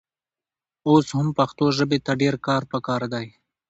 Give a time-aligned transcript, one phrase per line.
[0.89, 3.27] اوس هم پښتو ژبې ته ډېر کار پکار دی.